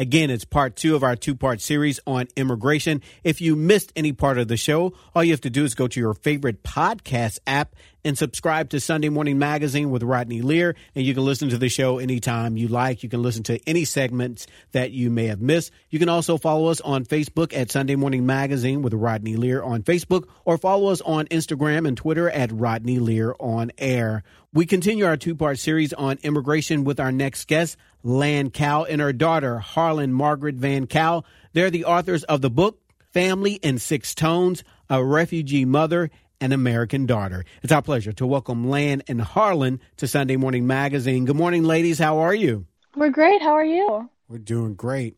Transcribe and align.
Again, 0.00 0.30
it's 0.30 0.46
part 0.46 0.76
two 0.76 0.96
of 0.96 1.02
our 1.02 1.14
two 1.14 1.34
part 1.34 1.60
series 1.60 2.00
on 2.06 2.26
immigration. 2.34 3.02
If 3.22 3.42
you 3.42 3.54
missed 3.54 3.92
any 3.94 4.14
part 4.14 4.38
of 4.38 4.48
the 4.48 4.56
show, 4.56 4.94
all 5.14 5.22
you 5.22 5.32
have 5.32 5.42
to 5.42 5.50
do 5.50 5.62
is 5.62 5.74
go 5.74 5.88
to 5.88 6.00
your 6.00 6.14
favorite 6.14 6.62
podcast 6.62 7.38
app 7.46 7.74
and 8.02 8.16
subscribe 8.16 8.70
to 8.70 8.80
Sunday 8.80 9.10
Morning 9.10 9.38
Magazine 9.38 9.90
with 9.90 10.02
Rodney 10.02 10.40
Lear, 10.40 10.74
and 10.94 11.04
you 11.04 11.12
can 11.12 11.22
listen 11.22 11.50
to 11.50 11.58
the 11.58 11.68
show 11.68 11.98
anytime 11.98 12.56
you 12.56 12.68
like. 12.68 13.02
You 13.02 13.10
can 13.10 13.22
listen 13.22 13.42
to 13.42 13.60
any 13.68 13.84
segments 13.84 14.46
that 14.72 14.90
you 14.90 15.10
may 15.10 15.26
have 15.26 15.42
missed. 15.42 15.70
You 15.90 15.98
can 15.98 16.08
also 16.08 16.38
follow 16.38 16.68
us 16.68 16.80
on 16.80 17.04
Facebook 17.04 17.54
at 17.54 17.70
Sunday 17.70 17.96
Morning 17.96 18.24
Magazine 18.24 18.80
with 18.80 18.94
Rodney 18.94 19.36
Lear 19.36 19.62
on 19.62 19.82
Facebook, 19.82 20.28
or 20.46 20.56
follow 20.56 20.90
us 20.90 21.02
on 21.02 21.26
Instagram 21.26 21.86
and 21.86 21.94
Twitter 21.94 22.30
at 22.30 22.50
Rodney 22.52 23.00
Lear 23.00 23.34
on 23.38 23.70
Air. 23.76 24.22
We 24.52 24.66
continue 24.66 25.04
our 25.04 25.16
two 25.16 25.34
part 25.34 25.58
series 25.58 25.92
on 25.92 26.18
immigration 26.22 26.84
with 26.84 26.98
our 27.00 27.12
next 27.12 27.46
guest, 27.46 27.76
Lan 28.02 28.50
Cao, 28.50 28.86
and 28.88 29.00
her 29.00 29.12
daughter, 29.12 29.58
Harlan 29.58 30.12
Margaret 30.12 30.54
Van 30.54 30.86
Cao. 30.86 31.24
They're 31.52 31.70
the 31.70 31.84
authors 31.84 32.24
of 32.24 32.40
the 32.40 32.50
book, 32.50 32.80
Family 33.12 33.54
in 33.54 33.78
Six 33.78 34.14
Tones, 34.14 34.64
A 34.88 35.04
Refugee 35.04 35.64
Mother 35.64 36.10
and 36.40 36.52
American 36.52 37.06
Daughter. 37.06 37.44
It's 37.62 37.72
our 37.72 37.82
pleasure 37.82 38.12
to 38.12 38.26
welcome 38.26 38.70
Lan 38.70 39.02
and 39.08 39.20
Harlan 39.20 39.80
to 39.98 40.08
Sunday 40.08 40.36
Morning 40.36 40.66
Magazine. 40.66 41.26
Good 41.26 41.36
morning, 41.36 41.64
ladies. 41.64 41.98
How 41.98 42.18
are 42.18 42.34
you? 42.34 42.66
We're 42.96 43.10
great. 43.10 43.42
How 43.42 43.52
are 43.52 43.64
you? 43.64 44.08
We're 44.28 44.38
doing 44.38 44.74
great. 44.74 45.16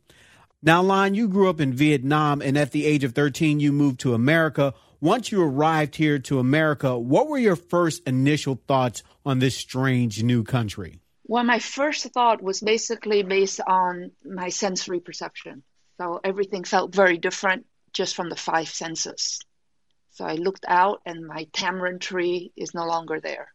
Now, 0.62 0.82
Lan, 0.82 1.14
you 1.14 1.28
grew 1.28 1.48
up 1.48 1.60
in 1.60 1.72
Vietnam, 1.72 2.40
and 2.40 2.56
at 2.56 2.70
the 2.70 2.86
age 2.86 3.04
of 3.04 3.14
13, 3.14 3.60
you 3.60 3.72
moved 3.72 4.00
to 4.00 4.14
America. 4.14 4.74
Once 5.00 5.32
you 5.32 5.42
arrived 5.42 5.96
here 5.96 6.18
to 6.20 6.38
America, 6.38 6.96
what 6.96 7.28
were 7.28 7.38
your 7.38 7.56
first 7.56 8.02
initial 8.06 8.60
thoughts 8.68 9.02
on 9.26 9.38
this 9.38 9.56
strange 9.56 10.22
new 10.22 10.44
country? 10.44 11.00
Well, 11.24 11.44
my 11.44 11.58
first 11.58 12.04
thought 12.12 12.42
was 12.42 12.60
basically 12.60 13.22
based 13.22 13.60
on 13.60 14.10
my 14.24 14.48
sensory 14.48 15.00
perception. 15.00 15.62
So 15.98 16.20
everything 16.22 16.64
felt 16.64 16.94
very 16.94 17.18
different 17.18 17.66
just 17.92 18.16
from 18.16 18.28
the 18.28 18.36
five 18.36 18.68
senses. 18.68 19.40
So 20.10 20.24
I 20.24 20.34
looked 20.34 20.64
out, 20.68 21.00
and 21.06 21.26
my 21.26 21.46
tamarind 21.52 22.00
tree 22.00 22.52
is 22.56 22.74
no 22.74 22.86
longer 22.86 23.20
there. 23.20 23.52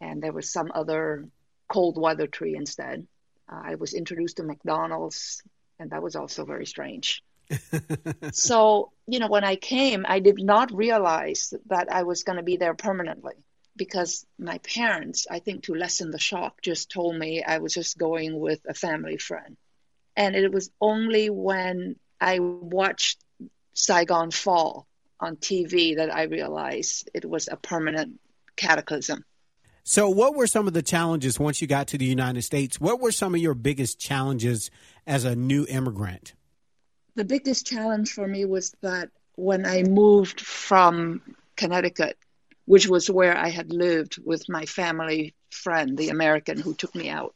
And 0.00 0.22
there 0.22 0.32
was 0.32 0.50
some 0.50 0.72
other 0.74 1.28
cold 1.68 1.98
weather 1.98 2.26
tree 2.26 2.56
instead. 2.56 3.06
Uh, 3.50 3.60
I 3.64 3.74
was 3.76 3.94
introduced 3.94 4.38
to 4.38 4.42
McDonald's, 4.42 5.42
and 5.78 5.90
that 5.90 6.02
was 6.02 6.16
also 6.16 6.44
very 6.44 6.66
strange. 6.66 7.22
so, 8.32 8.92
you 9.06 9.18
know, 9.18 9.28
when 9.28 9.44
I 9.44 9.56
came, 9.56 10.04
I 10.08 10.18
did 10.18 10.42
not 10.42 10.72
realize 10.72 11.52
that 11.66 11.92
I 11.92 12.04
was 12.04 12.24
going 12.24 12.38
to 12.38 12.42
be 12.42 12.56
there 12.56 12.74
permanently 12.74 13.34
because 13.76 14.26
my 14.38 14.58
parents, 14.58 15.26
I 15.30 15.38
think 15.40 15.64
to 15.64 15.74
lessen 15.74 16.10
the 16.10 16.18
shock, 16.18 16.60
just 16.62 16.90
told 16.90 17.16
me 17.16 17.42
I 17.42 17.58
was 17.58 17.74
just 17.74 17.98
going 17.98 18.38
with 18.38 18.60
a 18.68 18.74
family 18.74 19.16
friend. 19.16 19.56
And 20.16 20.36
it 20.36 20.52
was 20.52 20.70
only 20.80 21.28
when 21.30 21.96
I 22.20 22.38
watched 22.38 23.18
Saigon 23.74 24.30
fall 24.30 24.86
on 25.18 25.36
TV 25.36 25.96
that 25.96 26.14
I 26.14 26.24
realized 26.24 27.10
it 27.12 27.24
was 27.24 27.48
a 27.50 27.56
permanent 27.56 28.20
cataclysm. 28.56 29.24
So, 29.82 30.08
what 30.08 30.34
were 30.34 30.46
some 30.46 30.66
of 30.66 30.72
the 30.72 30.82
challenges 30.82 31.38
once 31.38 31.60
you 31.60 31.68
got 31.68 31.88
to 31.88 31.98
the 31.98 32.06
United 32.06 32.42
States? 32.42 32.80
What 32.80 33.00
were 33.00 33.12
some 33.12 33.34
of 33.34 33.40
your 33.40 33.54
biggest 33.54 33.98
challenges 33.98 34.70
as 35.06 35.24
a 35.24 35.36
new 35.36 35.66
immigrant? 35.68 36.34
The 37.16 37.24
biggest 37.24 37.66
challenge 37.66 38.12
for 38.12 38.26
me 38.26 38.46
was 38.46 38.74
that 38.80 39.10
when 39.36 39.66
I 39.66 39.82
moved 39.82 40.40
from 40.40 41.20
Connecticut, 41.56 42.16
which 42.64 42.88
was 42.88 43.10
where 43.10 43.36
I 43.36 43.48
had 43.48 43.72
lived 43.72 44.18
with 44.24 44.48
my 44.48 44.66
family 44.66 45.34
friend, 45.50 45.96
the 45.96 46.08
American 46.08 46.58
who 46.60 46.74
took 46.74 46.94
me 46.94 47.10
out, 47.10 47.34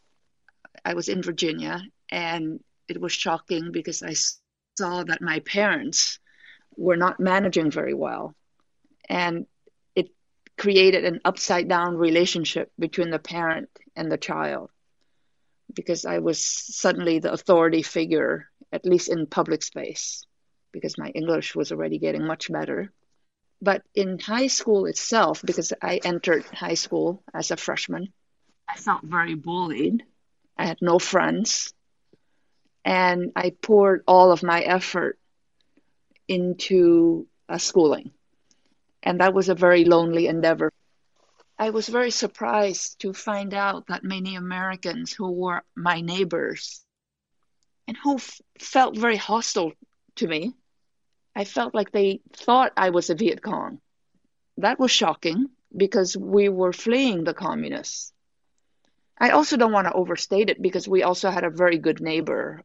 I 0.84 0.94
was 0.94 1.08
in 1.08 1.22
Virginia, 1.22 1.82
and 2.10 2.60
it 2.88 3.00
was 3.00 3.12
shocking 3.12 3.72
because 3.72 4.02
I 4.02 4.14
saw 4.78 5.04
that 5.04 5.20
my 5.20 5.40
parents 5.40 6.18
were 6.76 6.96
not 6.96 7.20
managing 7.20 7.70
very 7.70 7.94
well. 7.94 8.34
And 9.08 9.46
it 9.94 10.10
created 10.56 11.04
an 11.04 11.20
upside 11.24 11.68
down 11.68 11.96
relationship 11.96 12.70
between 12.78 13.11
the 13.11 13.18
parent 13.18 13.68
and 13.96 14.11
the 14.11 14.18
child 14.18 14.70
because 15.74 16.05
I 16.05 16.18
was 16.18 16.42
suddenly 16.44 17.18
the 17.18 17.33
authority 17.33 17.83
figure, 17.83 18.48
at 18.72 18.86
least 18.86 19.08
in 19.08 19.27
public 19.27 19.62
space, 19.62 20.24
because 20.72 20.98
my 20.98 21.08
English 21.08 21.55
was 21.55 21.72
already 21.72 21.98
getting 21.98 22.27
much 22.27 22.50
better. 22.50 22.92
But 23.61 23.83
in 23.95 24.19
high 24.19 24.46
school 24.46 24.86
itself, 24.86 25.42
because 25.45 25.73
I 25.83 26.01
entered 26.05 26.45
high 26.45 26.74
school 26.74 27.23
as 27.35 27.51
a 27.51 27.57
freshman, 27.57 28.13
I 28.69 28.77
felt 28.77 29.02
very 29.02 29.35
bullied. 29.35 30.05
I 30.57 30.67
had 30.67 30.79
no 30.80 30.98
friends. 30.98 31.73
And 32.85 33.33
I 33.35 33.51
poured 33.51 34.05
all 34.07 34.30
of 34.30 34.42
my 34.42 34.61
effort 34.61 35.18
into 36.27 37.27
uh, 37.48 37.58
schooling. 37.58 38.13
And 39.02 39.20
that 39.20 39.35
was 39.35 39.48
a 39.48 39.55
very 39.55 39.85
lonely 39.85 40.27
endeavor. 40.27 40.70
I 41.58 41.70
was 41.70 41.89
very 41.89 42.11
surprised 42.11 43.01
to 43.01 43.13
find 43.13 43.52
out 43.52 43.89
that 43.89 44.05
many 44.05 44.36
Americans 44.36 45.13
who 45.13 45.30
were 45.30 45.63
my 45.74 46.01
neighbors 46.01 46.85
and 47.89 47.97
who 47.97 48.17
f- 48.17 48.41
felt 48.61 48.97
very 48.97 49.17
hostile 49.17 49.73
to 50.17 50.29
me, 50.29 50.55
I 51.38 51.44
felt 51.44 51.72
like 51.72 51.92
they 51.92 52.20
thought 52.32 52.72
I 52.76 52.90
was 52.90 53.10
a 53.10 53.14
Viet 53.14 53.40
Cong. 53.40 53.80
That 54.56 54.80
was 54.80 54.90
shocking 54.90 55.50
because 55.74 56.16
we 56.16 56.48
were 56.48 56.72
fleeing 56.72 57.22
the 57.22 57.32
communists. 57.32 58.12
I 59.16 59.30
also 59.30 59.56
don't 59.56 59.72
want 59.72 59.86
to 59.86 59.92
overstate 59.92 60.50
it 60.50 60.60
because 60.60 60.88
we 60.88 61.04
also 61.04 61.30
had 61.30 61.44
a 61.44 61.50
very 61.50 61.78
good 61.78 62.00
neighbor 62.00 62.64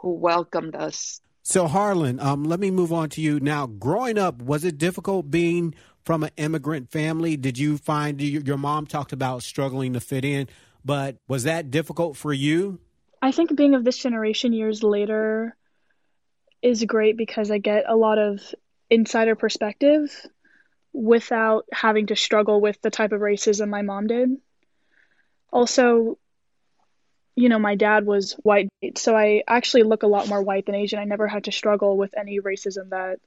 who 0.00 0.14
welcomed 0.14 0.74
us 0.74 1.20
so, 1.46 1.66
Harlan, 1.66 2.20
um, 2.20 2.44
let 2.44 2.58
me 2.58 2.70
move 2.70 2.90
on 2.90 3.10
to 3.10 3.20
you 3.20 3.38
now. 3.38 3.66
Growing 3.66 4.16
up, 4.16 4.40
was 4.40 4.64
it 4.64 4.78
difficult 4.78 5.30
being 5.30 5.74
from 6.02 6.22
an 6.24 6.30
immigrant 6.38 6.90
family? 6.90 7.36
Did 7.36 7.58
you 7.58 7.76
find 7.76 8.18
your 8.18 8.56
mom 8.56 8.86
talked 8.86 9.12
about 9.12 9.42
struggling 9.42 9.92
to 9.92 10.00
fit 10.00 10.24
in, 10.24 10.48
but 10.86 11.18
was 11.28 11.42
that 11.42 11.70
difficult 11.70 12.16
for 12.16 12.32
you? 12.32 12.80
I 13.20 13.30
think 13.30 13.54
being 13.54 13.74
of 13.74 13.84
this 13.84 13.98
generation 13.98 14.54
years 14.54 14.82
later 14.82 15.54
is 16.64 16.82
great 16.84 17.16
because 17.18 17.50
I 17.50 17.58
get 17.58 17.84
a 17.86 17.94
lot 17.94 18.18
of 18.18 18.40
insider 18.88 19.34
perspective 19.36 20.10
without 20.94 21.66
having 21.70 22.06
to 22.06 22.16
struggle 22.16 22.60
with 22.60 22.80
the 22.80 22.90
type 22.90 23.12
of 23.12 23.20
racism 23.20 23.68
my 23.68 23.82
mom 23.82 24.06
did. 24.06 24.30
Also, 25.52 26.18
you 27.36 27.50
know, 27.50 27.58
my 27.58 27.74
dad 27.74 28.06
was 28.06 28.32
white, 28.42 28.70
so 28.96 29.14
I 29.14 29.42
actually 29.46 29.82
look 29.82 30.04
a 30.04 30.08
lot 30.08 30.28
more 30.28 30.42
white 30.42 30.64
than 30.64 30.74
Asian. 30.74 30.98
I 30.98 31.04
never 31.04 31.28
had 31.28 31.44
to 31.44 31.52
struggle 31.52 31.98
with 31.98 32.16
any 32.16 32.40
racism 32.40 32.88
that 32.90 33.18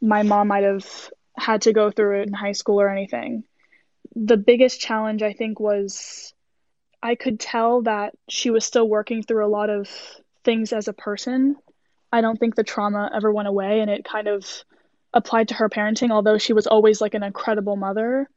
my 0.00 0.24
mom 0.24 0.48
might 0.48 0.64
have 0.64 1.10
had 1.36 1.62
to 1.62 1.72
go 1.72 1.92
through 1.92 2.22
it 2.22 2.26
in 2.26 2.32
high 2.32 2.52
school 2.52 2.80
or 2.80 2.88
anything. 2.88 3.44
The 4.16 4.36
biggest 4.36 4.80
challenge, 4.80 5.22
I 5.22 5.34
think, 5.34 5.60
was 5.60 6.34
I 7.00 7.14
could 7.14 7.38
tell 7.38 7.82
that 7.82 8.14
she 8.28 8.50
was 8.50 8.64
still 8.64 8.88
working 8.88 9.22
through 9.22 9.46
a 9.46 9.54
lot 9.54 9.70
of 9.70 9.88
things 10.42 10.72
as 10.72 10.88
a 10.88 10.92
person. 10.92 11.56
I 12.12 12.20
don't 12.20 12.38
think 12.38 12.54
the 12.54 12.64
trauma 12.64 13.10
ever 13.14 13.32
went 13.32 13.48
away, 13.48 13.80
and 13.80 13.90
it 13.90 14.04
kind 14.04 14.28
of 14.28 14.46
applied 15.12 15.48
to 15.48 15.54
her 15.54 15.68
parenting, 15.68 16.10
although 16.10 16.38
she 16.38 16.52
was 16.52 16.66
always 16.66 17.00
like 17.00 17.14
an 17.14 17.22
incredible 17.22 17.76
mother. 17.76 18.28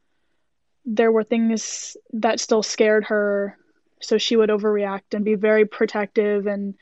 There 0.86 1.12
were 1.12 1.24
things 1.24 1.98
that 2.14 2.40
still 2.40 2.64
scared 2.64 3.06
her 3.06 3.58
so 4.02 4.18
she 4.18 4.36
would 4.36 4.50
overreact 4.50 5.14
and 5.14 5.26
be 5.26 5.36
very 5.36 5.66
protective 5.66 6.48
and 6.48 6.76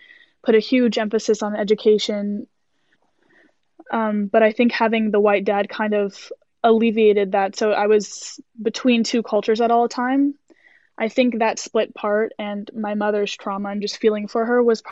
put 0.43 0.55
a 0.55 0.59
huge 0.59 0.97
emphasis 0.97 1.41
on 1.41 1.55
education. 1.55 2.47
Um, 3.91 4.27
but 4.27 4.43
I 4.43 4.51
think 4.51 4.71
having 4.71 5.11
the 5.11 5.19
white 5.19 5.45
dad 5.45 5.69
kind 5.69 5.93
of 5.93 6.31
alleviated 6.63 7.31
that. 7.31 7.55
So 7.55 7.71
I 7.71 7.87
was 7.87 8.39
between 8.61 9.03
two 9.03 9.23
cultures 9.23 9.61
at 9.61 9.71
all 9.71 9.87
time. 9.87 10.35
I 10.97 11.09
think 11.09 11.39
that 11.39 11.59
split 11.59 11.93
part 11.93 12.33
and 12.39 12.69
my 12.75 12.95
mother's 12.95 13.35
trauma 13.35 13.69
and 13.69 13.81
just 13.81 13.97
feeling 13.97 14.27
for 14.27 14.45
her 14.45 14.61
was 14.61 14.83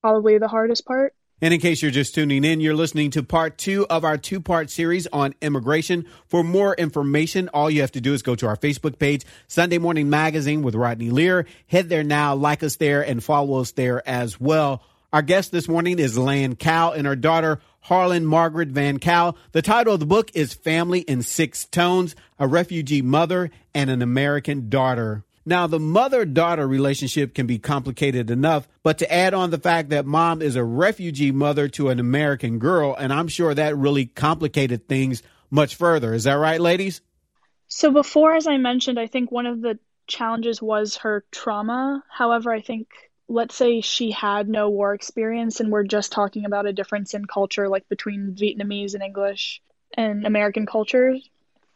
probably 0.00 0.38
the 0.38 0.48
hardest 0.48 0.84
part. 0.84 1.14
And 1.40 1.52
in 1.52 1.58
case 1.58 1.82
you're 1.82 1.90
just 1.90 2.14
tuning 2.14 2.44
in, 2.44 2.60
you're 2.60 2.74
listening 2.74 3.10
to 3.12 3.22
part 3.24 3.58
two 3.58 3.84
of 3.88 4.04
our 4.04 4.16
two 4.16 4.40
part 4.40 4.70
series 4.70 5.08
on 5.08 5.34
immigration. 5.40 6.06
For 6.28 6.44
more 6.44 6.74
information, 6.74 7.48
all 7.48 7.68
you 7.68 7.80
have 7.80 7.92
to 7.92 8.00
do 8.00 8.14
is 8.14 8.22
go 8.22 8.36
to 8.36 8.46
our 8.46 8.56
Facebook 8.56 8.98
page, 8.98 9.24
Sunday 9.48 9.78
Morning 9.78 10.08
Magazine 10.08 10.62
with 10.62 10.76
Rodney 10.76 11.10
Lear. 11.10 11.46
Head 11.66 11.88
there 11.88 12.04
now, 12.04 12.36
like 12.36 12.62
us 12.62 12.76
there, 12.76 13.02
and 13.02 13.24
follow 13.24 13.60
us 13.60 13.72
there 13.72 14.08
as 14.08 14.40
well. 14.40 14.82
Our 15.12 15.22
guest 15.22 15.52
this 15.52 15.68
morning 15.68 15.98
is 15.98 16.16
Lan 16.16 16.54
Cao 16.56 16.96
and 16.96 17.06
her 17.06 17.16
daughter, 17.16 17.60
Harlan 17.80 18.24
Margaret 18.24 18.68
Van 18.68 18.98
Cao. 18.98 19.36
The 19.50 19.60
title 19.60 19.94
of 19.94 20.00
the 20.00 20.06
book 20.06 20.30
is 20.34 20.54
Family 20.54 21.00
in 21.00 21.22
Six 21.22 21.66
Tones, 21.66 22.14
a 22.38 22.46
refugee 22.46 23.02
mother 23.02 23.50
and 23.74 23.90
an 23.90 24.00
American 24.00 24.70
daughter. 24.70 25.24
Now, 25.44 25.66
the 25.66 25.80
mother 25.80 26.24
daughter 26.24 26.66
relationship 26.66 27.34
can 27.34 27.46
be 27.46 27.58
complicated 27.58 28.30
enough, 28.30 28.68
but 28.82 28.98
to 28.98 29.12
add 29.12 29.34
on 29.34 29.50
the 29.50 29.58
fact 29.58 29.90
that 29.90 30.06
mom 30.06 30.40
is 30.40 30.54
a 30.54 30.62
refugee 30.62 31.32
mother 31.32 31.68
to 31.70 31.88
an 31.88 31.98
American 31.98 32.58
girl, 32.58 32.94
and 32.94 33.12
I'm 33.12 33.28
sure 33.28 33.52
that 33.52 33.76
really 33.76 34.06
complicated 34.06 34.88
things 34.88 35.22
much 35.50 35.74
further. 35.74 36.14
Is 36.14 36.24
that 36.24 36.34
right, 36.34 36.60
ladies? 36.60 37.00
So, 37.66 37.90
before, 37.90 38.34
as 38.34 38.46
I 38.46 38.58
mentioned, 38.58 39.00
I 39.00 39.08
think 39.08 39.32
one 39.32 39.46
of 39.46 39.60
the 39.60 39.78
challenges 40.06 40.62
was 40.62 40.96
her 40.98 41.24
trauma. 41.30 42.04
However, 42.08 42.52
I 42.52 42.60
think 42.60 42.88
let's 43.28 43.54
say 43.54 43.80
she 43.80 44.10
had 44.10 44.48
no 44.48 44.68
war 44.68 44.94
experience 44.94 45.60
and 45.60 45.70
we're 45.70 45.84
just 45.84 46.12
talking 46.12 46.44
about 46.44 46.66
a 46.66 46.72
difference 46.72 47.14
in 47.14 47.24
culture 47.24 47.68
like 47.68 47.88
between 47.88 48.36
Vietnamese 48.38 48.94
and 48.94 49.02
English 49.02 49.62
and 49.94 50.26
American 50.26 50.66
cultures, 50.66 51.28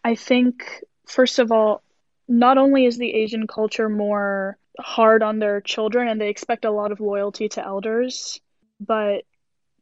I 0.04 0.14
think 0.14 0.84
first 1.06 1.38
of 1.38 1.52
all, 1.52 1.82
not 2.28 2.58
only 2.58 2.86
is 2.86 2.98
the 2.98 3.14
Asian 3.14 3.46
culture 3.46 3.88
more 3.88 4.58
hard 4.78 5.22
on 5.22 5.38
their 5.38 5.60
children 5.60 6.08
and 6.08 6.20
they 6.20 6.28
expect 6.28 6.64
a 6.64 6.70
lot 6.70 6.92
of 6.92 7.00
loyalty 7.00 7.48
to 7.50 7.64
elders, 7.64 8.40
but 8.80 9.24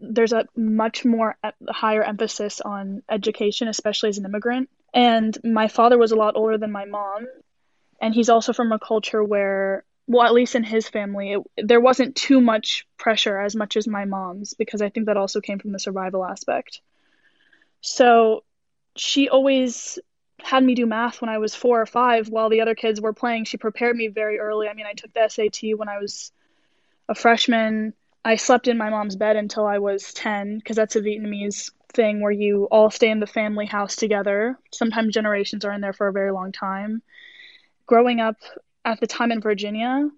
there's 0.00 0.32
a 0.32 0.46
much 0.56 1.05
more 1.05 1.37
higher 1.69 2.02
emphasis 2.02 2.61
on 2.61 3.02
education, 3.08 3.69
especially 3.69 4.11
as 4.11 4.19
an 4.19 4.25
immigrant. 4.25 4.69
And 4.93 5.37
my 5.43 5.69
father 5.69 5.99
was 5.99 6.12
a 6.12 6.17
lot 6.17 6.37
older 6.37 6.58
than 6.58 6.70
my 6.70 6.85
mom, 6.85 7.26
and 8.00 8.14
he's 8.14 8.29
also 8.29 8.52
from 8.52 8.73
a 8.73 8.79
culture 8.79 9.23
where, 9.23 9.85
well, 10.06 10.26
at 10.26 10.35
least 10.35 10.55
in 10.55 10.64
his 10.64 10.88
family, 10.88 11.32
it, 11.32 11.67
there 11.67 11.81
wasn't 11.81 12.17
too 12.17 12.41
much 12.41 12.87
pressure 12.96 13.41
as 13.41 13.56
much 13.56 13.76
as 13.76 13.88
my 13.88 14.05
mom's 14.05 14.55
because 14.55 14.82
I 14.82 14.91
think 14.91 15.06
that 15.06 15.17
also 15.17 15.41
came 15.41 15.58
from 15.58 15.73
the 15.73 15.79
survival 15.79 16.25
aspect. 16.25 16.81
So 17.81 18.44
she 18.96 19.29
always 19.29 19.99
had 20.44 20.62
me 20.62 20.75
do 20.75 20.87
math 20.87 21.20
when 21.20 21.31
I 21.31 21.38
was 21.38 21.55
four 21.55 21.81
or 21.81 21.87
five 21.87 22.29
while 22.29 22.49
the 22.49 22.61
other 22.61 22.75
kids 22.75 23.00
were 23.00 23.12
playing. 23.12 23.44
She 23.44 23.56
prepared 23.56 23.96
me 23.96 24.08
very 24.08 24.38
early. 24.38 24.69
I 24.69 24.75
mean, 24.75 24.87
I 24.87 24.93
took 24.93 25.12
the 25.12 25.29
SAT 25.29 25.76
when 25.76 25.88
I 25.88 25.99
was 25.99 26.32
a 27.08 27.14
freshman 27.14 27.94
I 28.25 28.37
slept 28.37 28.69
in 28.69 28.79
my 28.79 28.88
mom's 28.88 29.17
bed 29.17 29.37
until 29.37 29.67
I 29.67 29.79
was 29.79 30.14
10 30.14 30.58
because 30.58 30.76
that's 30.76 30.96
a 30.96 31.02
Vietnamese 31.02 31.70
thing 31.93 32.20
where 32.20 32.32
you 32.32 32.64
all 32.70 32.91
stay 32.91 33.11
in 33.11 33.20
the 33.20 33.26
family 33.26 33.67
house 33.67 33.96
together. 33.96 34.58
Sometimes 34.73 35.12
generations 35.12 35.64
are 35.64 35.73
in 35.73 35.82
there 35.82 35.93
for 35.93 36.08
a 36.08 36.12
very 36.12 36.32
long 36.32 36.50
time. 36.50 37.02
Growing 37.87 38.20
up 38.20 38.37
at 38.85 38.99
the 39.00 39.06
time 39.06 39.31
in 39.31 39.43
Virginia, 39.43 40.08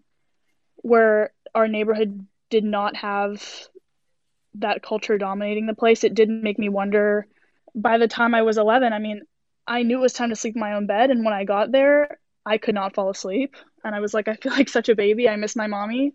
where 0.76 1.32
our 1.52 1.66
neighborhood 1.66 2.24
did 2.48 2.62
not 2.62 2.94
have 2.96 3.42
that 4.54 4.82
culture 4.82 5.18
dominating 5.18 5.66
the 5.66 5.74
place, 5.74 6.04
it 6.04 6.14
didn't 6.14 6.44
make 6.44 6.60
me 6.60 6.68
wonder. 6.68 7.26
By 7.74 7.98
the 7.98 8.08
time 8.08 8.36
I 8.36 8.42
was 8.42 8.56
11, 8.56 8.92
I 8.92 9.00
mean, 9.00 9.22
I 9.66 9.82
knew 9.82 9.98
it 9.98 10.02
was 10.02 10.12
time 10.12 10.30
to 10.30 10.36
sleep 10.36 10.54
in 10.54 10.60
my 10.60 10.74
own 10.74 10.86
bed. 10.86 11.10
And 11.10 11.24
when 11.24 11.34
I 11.34 11.44
got 11.44 11.72
there, 11.72 12.18
I 12.44 12.58
could 12.58 12.74
not 12.74 12.94
fall 12.94 13.10
asleep. 13.10 13.56
And 13.84 13.94
I 13.94 14.00
was 14.00 14.14
like, 14.14 14.28
I 14.28 14.34
feel 14.34 14.52
like 14.52 14.68
such 14.68 14.88
a 14.88 14.94
baby. 14.94 15.28
I 15.28 15.36
miss 15.36 15.56
my 15.56 15.66
mommy. 15.66 16.14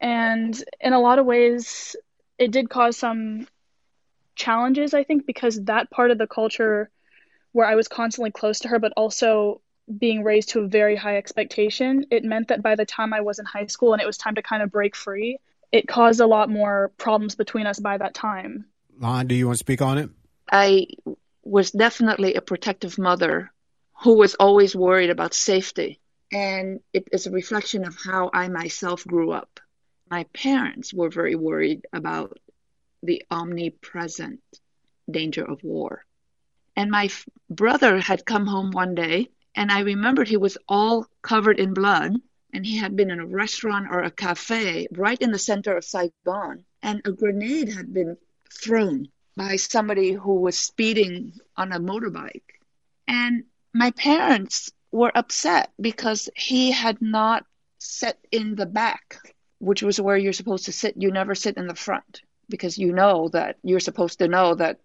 And 0.00 0.62
in 0.80 0.92
a 0.92 1.00
lot 1.00 1.18
of 1.18 1.26
ways, 1.26 1.96
it 2.38 2.50
did 2.50 2.70
cause 2.70 2.96
some 2.96 3.46
challenges, 4.36 4.94
I 4.94 5.04
think, 5.04 5.26
because 5.26 5.64
that 5.64 5.90
part 5.90 6.10
of 6.10 6.18
the 6.18 6.26
culture 6.26 6.90
where 7.52 7.66
I 7.66 7.74
was 7.74 7.88
constantly 7.88 8.30
close 8.30 8.60
to 8.60 8.68
her, 8.68 8.78
but 8.78 8.92
also 8.96 9.60
being 9.96 10.22
raised 10.22 10.50
to 10.50 10.60
a 10.60 10.68
very 10.68 10.96
high 10.96 11.16
expectation, 11.16 12.06
it 12.10 12.22
meant 12.22 12.48
that 12.48 12.62
by 12.62 12.74
the 12.74 12.84
time 12.84 13.12
I 13.12 13.22
was 13.22 13.38
in 13.38 13.46
high 13.46 13.66
school 13.66 13.92
and 13.92 14.02
it 14.02 14.06
was 14.06 14.18
time 14.18 14.34
to 14.34 14.42
kind 14.42 14.62
of 14.62 14.70
break 14.70 14.94
free, 14.94 15.38
it 15.72 15.88
caused 15.88 16.20
a 16.20 16.26
lot 16.26 16.50
more 16.50 16.92
problems 16.98 17.34
between 17.34 17.66
us 17.66 17.80
by 17.80 17.98
that 17.98 18.14
time. 18.14 18.66
Lan, 18.98 19.26
do 19.26 19.34
you 19.34 19.46
want 19.46 19.58
to 19.58 19.64
speak 19.64 19.82
on 19.82 19.98
it? 19.98 20.10
I 20.50 20.86
was 21.48 21.70
definitely 21.70 22.34
a 22.34 22.42
protective 22.42 22.98
mother 22.98 23.52
who 24.02 24.14
was 24.14 24.34
always 24.34 24.76
worried 24.76 25.10
about 25.10 25.34
safety. 25.34 26.00
And 26.32 26.80
it 26.92 27.08
is 27.12 27.26
a 27.26 27.30
reflection 27.30 27.86
of 27.86 27.96
how 28.04 28.30
I 28.32 28.48
myself 28.48 29.06
grew 29.06 29.32
up 29.32 29.60
my 30.10 30.24
parents 30.32 30.94
were 30.94 31.10
very 31.10 31.34
worried 31.34 31.86
about 31.92 32.38
the 33.02 33.22
omnipresent 33.30 34.40
danger 35.10 35.44
of 35.44 35.62
war. 35.62 36.04
And 36.76 36.90
my 36.90 37.06
f- 37.06 37.28
brother 37.50 37.98
had 37.98 38.24
come 38.24 38.46
home 38.46 38.70
one 38.70 38.94
day, 38.94 39.28
and 39.54 39.70
I 39.70 39.80
remembered 39.80 40.28
he 40.28 40.36
was 40.36 40.58
all 40.68 41.06
covered 41.22 41.58
in 41.58 41.74
blood, 41.74 42.14
and 42.52 42.64
he 42.64 42.78
had 42.78 42.96
been 42.96 43.10
in 43.10 43.20
a 43.20 43.26
restaurant 43.26 43.88
or 43.90 44.02
a 44.02 44.10
cafe 44.10 44.88
right 44.92 45.20
in 45.20 45.30
the 45.30 45.38
center 45.38 45.76
of 45.76 45.84
Saigon, 45.84 46.64
and 46.82 47.02
a 47.04 47.12
grenade 47.12 47.68
had 47.68 47.92
been 47.92 48.16
thrown 48.50 49.08
by 49.38 49.56
somebody 49.56 50.12
who 50.12 50.34
was 50.34 50.58
speeding 50.58 51.32
on 51.56 51.72
a 51.72 51.80
motorbike. 51.80 52.42
And 53.06 53.44
my 53.72 53.92
parents 53.92 54.70
were 54.92 55.12
upset 55.14 55.70
because 55.80 56.28
he 56.36 56.72
had 56.72 57.00
not 57.00 57.46
sat 57.78 58.18
in 58.32 58.56
the 58.56 58.66
back 58.66 59.18
which 59.58 59.82
was 59.82 60.00
where 60.00 60.16
you're 60.16 60.32
supposed 60.32 60.66
to 60.66 60.72
sit. 60.72 60.94
You 60.96 61.10
never 61.10 61.34
sit 61.34 61.56
in 61.56 61.66
the 61.66 61.74
front 61.74 62.22
because 62.48 62.78
you 62.78 62.92
know 62.92 63.28
that 63.32 63.56
you're 63.62 63.80
supposed 63.80 64.20
to 64.20 64.28
know 64.28 64.54
that 64.54 64.80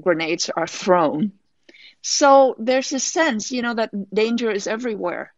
grenades 0.00 0.50
are 0.50 0.66
thrown. 0.66 1.32
So 2.02 2.54
there's 2.58 2.92
a 2.92 3.00
sense, 3.00 3.50
you 3.50 3.62
know, 3.62 3.74
that 3.74 3.90
danger 4.14 4.50
is 4.50 4.66
everywhere. 4.66 5.32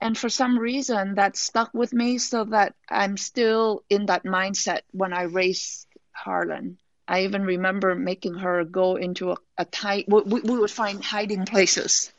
And 0.00 0.16
for 0.16 0.28
some 0.28 0.58
reason, 0.58 1.14
that 1.14 1.36
stuck 1.36 1.72
with 1.72 1.92
me 1.92 2.18
so 2.18 2.44
that 2.44 2.74
I'm 2.88 3.16
still 3.16 3.82
in 3.88 4.06
that 4.06 4.24
mindset 4.24 4.80
when 4.92 5.12
I 5.12 5.22
race 5.22 5.86
Harlan. 6.12 6.78
I 7.06 7.24
even 7.24 7.44
remember 7.44 7.94
making 7.94 8.34
her 8.34 8.64
go 8.64 8.96
into 8.96 9.32
a, 9.32 9.36
a 9.58 9.64
tight, 9.64 10.06
we, 10.08 10.22
we 10.22 10.58
would 10.58 10.70
find 10.70 11.04
hiding 11.04 11.44
places. 11.44 12.12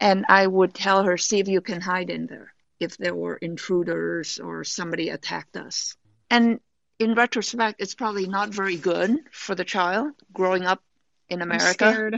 And 0.00 0.24
I 0.28 0.46
would 0.46 0.74
tell 0.74 1.04
her, 1.04 1.16
see 1.16 1.40
if 1.40 1.48
you 1.48 1.60
can 1.60 1.80
hide 1.80 2.10
in 2.10 2.26
there 2.26 2.52
if 2.80 2.96
there 2.96 3.14
were 3.14 3.36
intruders 3.36 4.38
or 4.38 4.64
somebody 4.64 5.10
attacked 5.10 5.56
us. 5.56 5.96
And 6.30 6.60
in 6.98 7.14
retrospect, 7.14 7.80
it's 7.80 7.94
probably 7.94 8.26
not 8.26 8.50
very 8.50 8.76
good 8.76 9.18
for 9.30 9.54
the 9.54 9.64
child 9.64 10.12
growing 10.32 10.64
up 10.64 10.82
in 11.28 11.42
America 11.42 12.10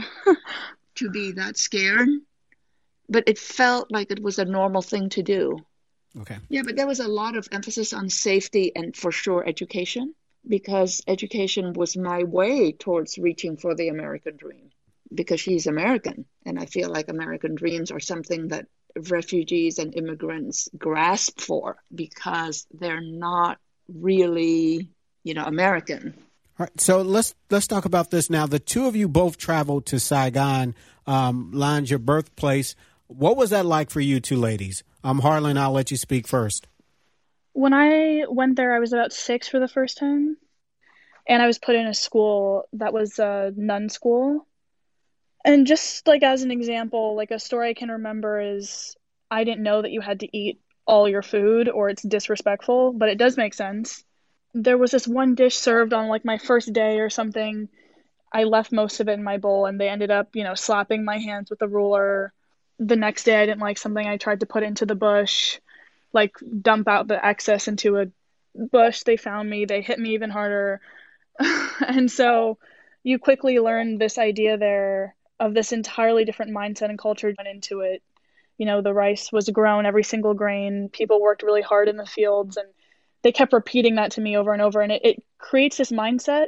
to 0.95 1.09
be 1.09 1.33
that 1.33 1.57
scared. 1.57 2.09
But 3.09 3.25
it 3.27 3.37
felt 3.37 3.91
like 3.91 4.11
it 4.11 4.21
was 4.21 4.39
a 4.39 4.45
normal 4.45 4.81
thing 4.81 5.09
to 5.09 5.23
do. 5.23 5.59
Okay. 6.19 6.37
Yeah, 6.49 6.63
but 6.63 6.75
there 6.75 6.87
was 6.87 6.99
a 6.99 7.07
lot 7.07 7.37
of 7.37 7.47
emphasis 7.51 7.93
on 7.93 8.09
safety 8.09 8.71
and 8.75 8.95
for 8.95 9.11
sure 9.11 9.47
education 9.47 10.15
because 10.47 11.01
education 11.07 11.73
was 11.73 11.97
my 11.97 12.23
way 12.23 12.71
towards 12.71 13.17
reaching 13.17 13.57
for 13.57 13.75
the 13.75 13.89
American 13.89 14.37
dream 14.37 14.69
because 15.13 15.39
she's 15.39 15.67
American. 15.67 16.25
And 16.45 16.59
I 16.59 16.65
feel 16.65 16.89
like 16.89 17.09
American 17.09 17.55
dreams 17.55 17.91
are 17.91 17.99
something 17.99 18.49
that 18.49 18.67
refugees 19.09 19.79
and 19.79 19.95
immigrants 19.95 20.69
grasp 20.77 21.39
for 21.39 21.77
because 21.93 22.65
they're 22.71 23.01
not 23.01 23.59
really, 23.87 24.89
you 25.23 25.33
know, 25.33 25.45
American. 25.45 26.13
All 26.59 26.65
right, 26.65 26.81
so 26.81 27.01
let's 27.01 27.35
let's 27.51 27.67
talk 27.67 27.85
about 27.85 28.09
this 28.09 28.29
now. 28.29 28.47
The 28.47 28.59
two 28.59 28.87
of 28.87 28.95
you 28.95 29.07
both 29.07 29.37
traveled 29.37 29.85
to 29.87 29.99
Saigon, 29.99 30.73
um, 31.05 31.51
your 31.85 31.99
birthplace. 31.99 32.75
What 33.05 33.37
was 33.37 33.51
that 33.51 33.65
like 33.65 33.89
for 33.89 34.01
you 34.01 34.19
two 34.19 34.37
ladies? 34.37 34.83
Um, 35.03 35.19
Harlan, 35.19 35.57
I'll 35.57 35.71
let 35.71 35.91
you 35.91 35.97
speak 35.97 36.27
first. 36.27 36.67
When 37.57 37.73
I 37.73 38.25
went 38.29 38.55
there, 38.55 38.75
I 38.75 38.79
was 38.79 38.93
about 38.93 39.11
six 39.11 39.47
for 39.47 39.59
the 39.59 39.67
first 39.67 39.97
time, 39.97 40.37
and 41.27 41.41
I 41.41 41.47
was 41.47 41.57
put 41.57 41.75
in 41.75 41.87
a 41.87 41.93
school 41.93 42.69
that 42.73 42.93
was 42.93 43.17
a 43.17 43.51
nun 43.55 43.89
school, 43.89 44.45
and 45.43 45.65
just 45.65 46.05
like 46.07 46.21
as 46.21 46.43
an 46.43 46.51
example, 46.51 47.15
like 47.15 47.31
a 47.31 47.39
story 47.39 47.69
I 47.69 47.73
can 47.73 47.89
remember 47.89 48.39
is 48.39 48.95
I 49.31 49.43
didn't 49.43 49.63
know 49.63 49.81
that 49.81 49.91
you 49.91 50.01
had 50.01 50.19
to 50.19 50.37
eat 50.37 50.61
all 50.85 51.09
your 51.09 51.23
food 51.23 51.67
or 51.67 51.89
it's 51.89 52.03
disrespectful, 52.03 52.93
but 52.93 53.09
it 53.09 53.17
does 53.17 53.37
make 53.37 53.55
sense. 53.55 54.03
There 54.53 54.77
was 54.77 54.91
this 54.91 55.07
one 55.07 55.33
dish 55.33 55.55
served 55.55 55.93
on 55.93 56.09
like 56.09 56.25
my 56.25 56.37
first 56.37 56.73
day 56.73 56.99
or 56.99 57.09
something. 57.09 57.69
I 58.31 58.43
left 58.43 58.71
most 58.71 58.99
of 58.99 59.09
it 59.09 59.13
in 59.13 59.23
my 59.23 59.37
bowl 59.39 59.65
and 59.65 59.81
they 59.81 59.89
ended 59.89 60.11
up, 60.11 60.35
you 60.35 60.43
know, 60.43 60.53
slapping 60.53 61.03
my 61.03 61.17
hands 61.17 61.49
with 61.49 61.63
a 61.63 61.67
ruler. 61.67 62.33
The 62.77 62.95
next 62.95 63.23
day 63.23 63.41
I 63.41 63.47
didn't 63.47 63.61
like 63.61 63.79
something 63.79 64.05
I 64.05 64.17
tried 64.17 64.41
to 64.41 64.45
put 64.45 64.61
into 64.63 64.85
the 64.85 64.95
bush, 64.95 65.59
like 66.13 66.35
dump 66.61 66.87
out 66.87 67.07
the 67.07 67.23
excess 67.23 67.67
into 67.67 67.97
a 67.97 68.07
bush. 68.55 69.03
They 69.03 69.17
found 69.17 69.49
me, 69.49 69.65
they 69.65 69.81
hit 69.81 69.99
me 69.99 70.13
even 70.13 70.29
harder. 70.29 70.81
and 71.87 72.11
so 72.11 72.57
you 73.03 73.19
quickly 73.19 73.59
learn 73.59 73.97
this 73.97 74.17
idea 74.17 74.57
there 74.57 75.15
of 75.39 75.53
this 75.53 75.71
entirely 75.71 76.25
different 76.25 76.51
mindset 76.51 76.89
and 76.89 76.99
culture 76.99 77.33
went 77.37 77.49
into 77.49 77.81
it. 77.81 78.01
You 78.57 78.65
know, 78.65 78.81
the 78.81 78.93
rice 78.93 79.31
was 79.31 79.49
grown 79.49 79.85
every 79.85 80.03
single 80.03 80.33
grain. 80.33 80.89
People 80.91 81.21
worked 81.21 81.43
really 81.43 81.61
hard 81.61 81.89
in 81.89 81.97
the 81.97 82.07
fields, 82.07 82.57
and 82.57 82.67
they 83.21 83.31
kept 83.31 83.53
repeating 83.53 83.95
that 83.95 84.11
to 84.13 84.21
me 84.21 84.35
over 84.35 84.51
and 84.51 84.61
over. 84.61 84.81
And 84.81 84.91
it, 84.91 85.01
it 85.05 85.23
creates 85.37 85.77
this 85.77 85.91
mindset 85.91 86.47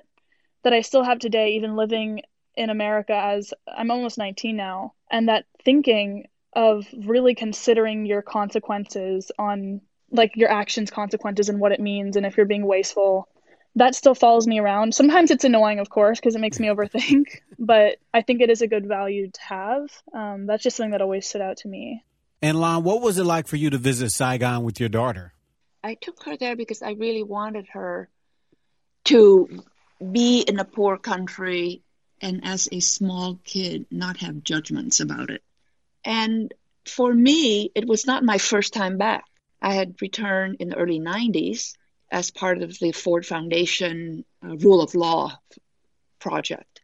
that 0.64 0.74
I 0.74 0.82
still 0.82 1.04
have 1.04 1.20
today, 1.20 1.52
even 1.52 1.76
living 1.76 2.24
in 2.56 2.70
America 2.70 3.14
as 3.14 3.54
I'm 3.68 3.92
almost 3.92 4.18
19 4.18 4.56
now. 4.56 4.94
And 5.12 5.30
that 5.30 5.46
thinking 5.64 6.28
of 6.54 6.86
really 7.06 7.36
considering 7.36 8.06
your 8.06 8.22
consequences 8.22 9.32
on 9.38 9.82
like 10.12 10.36
your 10.36 10.50
actions 10.50 10.90
consequences 10.90 11.50
and 11.50 11.60
what 11.60 11.72
it 11.72 11.80
means 11.80 12.16
and 12.16 12.26
if 12.26 12.36
you're 12.36 12.46
being 12.46 12.66
wasteful 12.66 13.30
that 13.76 13.96
still 13.96 14.16
follows 14.16 14.48
me 14.48 14.60
around. 14.60 14.94
Sometimes 14.94 15.32
it's 15.32 15.44
annoying, 15.44 15.80
of 15.80 15.90
course, 15.90 16.20
because 16.20 16.36
it 16.36 16.40
makes 16.40 16.60
me 16.60 16.68
overthink, 16.68 17.40
but 17.60 17.98
I 18.14 18.22
think 18.22 18.42
it 18.42 18.50
is 18.50 18.62
a 18.62 18.68
good 18.68 18.88
value 18.88 19.30
to 19.32 19.42
have. 19.42 19.90
Um, 20.14 20.46
that's 20.46 20.64
just 20.64 20.78
something 20.78 20.92
that 20.92 21.02
always 21.02 21.28
stood 21.28 21.42
out 21.42 21.58
to 21.58 21.68
me. 21.68 22.04
And 22.42 22.60
Lan, 22.60 22.84
what 22.84 23.02
was 23.02 23.18
it 23.18 23.26
like 23.26 23.48
for 23.48 23.58
you 23.58 23.70
to 23.70 23.78
visit 23.78 24.12
Saigon 24.12 24.64
with 24.64 24.80
your 24.80 24.90
daughter? 24.90 25.34
I 25.84 25.96
took 25.96 26.24
her 26.26 26.38
there 26.38 26.56
because 26.56 26.82
I 26.82 26.92
really 26.92 27.24
wanted 27.24 27.68
her 27.74 28.10
to 29.06 29.64
be 30.12 30.42
in 30.42 30.60
a 30.60 30.66
poor 30.66 30.98
country 30.98 31.82
and 32.22 32.42
as 32.44 32.68
a 32.72 32.80
small 32.80 33.40
kid 33.44 33.86
not 33.92 34.18
have 34.18 34.44
judgments 34.44 35.00
about 35.00 35.30
it. 35.30 35.42
And 36.04 36.54
for 36.86 37.14
me, 37.14 37.72
it 37.76 37.88
was 37.88 38.06
not 38.06 38.24
my 38.24 38.38
first 38.38 38.74
time 38.74 38.98
back. 38.98 39.26
I 39.62 39.74
had 39.74 40.02
returned 40.02 40.58
in 40.60 40.70
the 40.70 40.78
early 40.78 41.00
90s 41.00 41.74
as 42.12 42.32
part 42.32 42.62
of 42.62 42.78
the 42.80 42.92
Ford 42.92 43.26
Foundation 43.26 44.26
uh, 44.44 44.56
Rule 44.58 44.82
of 44.82 44.96
Law 44.96 45.38
project. 46.20 46.82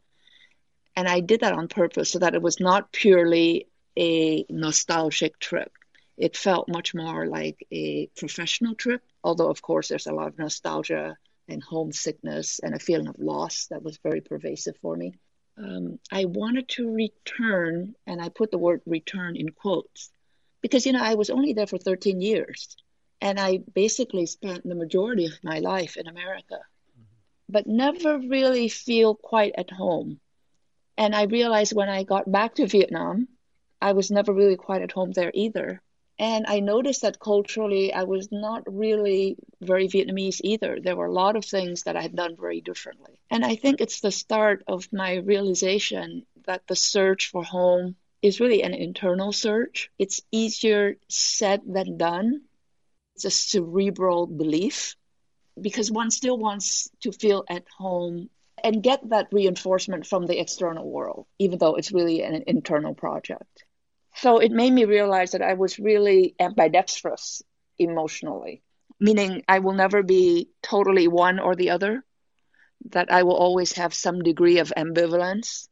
And 0.96 1.08
I 1.08 1.20
did 1.20 1.42
that 1.42 1.54
on 1.54 1.68
purpose 1.68 2.12
so 2.12 2.20
that 2.20 2.36
it 2.36 2.42
was 2.42 2.60
not 2.60 2.92
purely 2.92 3.68
a 3.98 4.46
nostalgic 4.50 5.40
trip. 5.40 5.72
It 6.18 6.38
felt 6.38 6.70
much 6.70 6.94
more 6.94 7.28
like 7.28 7.66
a 7.72 8.08
professional 8.16 8.76
trip, 8.76 9.02
although, 9.24 9.50
of 9.50 9.62
course, 9.62 9.90
there's 9.90 10.08
a 10.08 10.14
lot 10.14 10.28
of 10.28 10.38
nostalgia 10.38 11.18
and 11.48 11.62
homesickness 11.62 12.60
and 12.60 12.74
a 12.74 12.80
feeling 12.80 13.08
of 13.08 13.20
loss 13.20 13.68
that 13.68 13.84
was 13.84 13.98
very 13.98 14.22
pervasive 14.22 14.78
for 14.82 14.96
me. 14.96 15.14
Um, 15.58 16.00
I 16.12 16.26
wanted 16.26 16.68
to 16.70 16.92
return, 16.92 17.96
and 18.06 18.22
I 18.22 18.30
put 18.30 18.52
the 18.52 18.58
word 18.58 18.82
return 18.86 19.36
in 19.36 19.50
quotes, 19.50 20.12
because, 20.62 20.86
you 20.86 20.94
know, 20.94 21.02
I 21.02 21.16
was 21.16 21.30
only 21.30 21.54
there 21.54 21.68
for 21.68 21.78
13 21.78 22.22
years. 22.22 22.76
And 23.22 23.40
I 23.40 23.60
basically 23.74 24.26
spent 24.26 24.68
the 24.68 24.76
majority 24.76 25.26
of 25.26 25.44
my 25.44 25.60
life 25.60 25.96
in 25.98 26.08
America, 26.08 26.60
but 27.48 27.66
never 27.66 28.20
really 28.20 28.68
feel 28.68 29.16
quite 29.16 29.54
at 29.58 29.72
home. 29.72 30.20
And 30.98 31.16
I 31.16 31.24
realized 31.24 31.74
when 31.74 31.90
I 31.90 32.04
got 32.04 32.32
back 32.32 32.56
to 32.56 32.68
Vietnam, 32.68 33.28
I 33.82 33.94
was 33.94 34.12
never 34.12 34.34
really 34.34 34.58
quite 34.58 34.82
at 34.82 34.92
home 34.92 35.12
there 35.12 35.32
either. 35.34 35.82
And 36.18 36.46
I 36.48 36.62
noticed 36.62 37.02
that 37.02 37.20
culturally, 37.20 37.94
I 37.94 38.04
was 38.04 38.32
not 38.32 38.64
really 38.66 39.36
very 39.60 39.88
Vietnamese 39.88 40.40
either. 40.44 40.80
There 40.80 40.96
were 40.96 41.08
a 41.08 41.12
lot 41.12 41.36
of 41.36 41.44
things 41.44 41.84
that 41.84 41.98
I 41.98 42.02
had 42.02 42.16
done 42.16 42.38
very 42.38 42.62
differently. 42.62 43.20
And 43.30 43.44
I 43.44 43.56
think 43.56 43.82
it's 43.82 44.00
the 44.00 44.12
start 44.12 44.64
of 44.68 44.92
my 44.94 45.16
realization 45.16 46.26
that 46.46 46.68
the 46.68 46.76
search 46.76 47.32
for 47.32 47.44
home 47.44 47.96
is 48.22 48.40
really 48.40 48.64
an 48.64 48.74
internal 48.74 49.34
search. 49.34 49.92
It's 50.00 50.22
easier 50.32 50.96
said 51.10 51.62
than 51.66 51.98
done. 51.98 52.42
It's 53.16 53.26
a 53.26 53.32
cerebral 53.32 54.26
belief 54.26 54.96
because 55.60 55.92
one 55.92 56.12
still 56.12 56.38
wants 56.38 56.90
to 57.02 57.12
feel 57.12 57.44
at 57.50 57.66
home 57.78 58.30
and 58.64 58.82
get 58.82 59.10
that 59.10 59.28
reinforcement 59.32 60.06
from 60.08 60.26
the 60.26 60.40
external 60.40 60.90
world, 60.90 61.28
even 61.40 61.60
though 61.60 61.76
it's 61.76 61.92
really 61.92 62.24
an 62.24 62.44
internal 62.48 62.94
project. 62.94 63.66
So 64.16 64.40
it 64.40 64.52
made 64.52 64.72
me 64.72 64.86
realize 64.86 65.32
that 65.32 65.42
I 65.42 65.54
was 65.54 65.78
really 65.78 66.36
ambidextrous 66.40 67.42
emotionally, 67.78 68.62
meaning 69.00 69.44
I 69.48 69.60
will 69.60 69.74
never 69.74 70.04
be 70.04 70.50
totally 70.62 71.08
one 71.08 71.40
or 71.40 71.56
the 71.56 71.72
other, 71.72 72.04
that 72.92 73.12
I 73.12 73.24
will 73.24 73.36
always 73.36 73.74
have 73.74 73.94
some 73.94 74.22
degree 74.24 74.60
of 74.60 74.74
ambivalence, 74.76 75.68